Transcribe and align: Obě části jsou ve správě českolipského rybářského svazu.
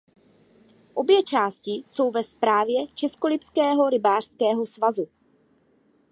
Obě 0.93 1.23
části 1.23 1.71
jsou 1.71 2.11
ve 2.11 2.23
správě 2.23 2.87
českolipského 2.95 3.89
rybářského 3.89 4.65
svazu. 4.65 5.07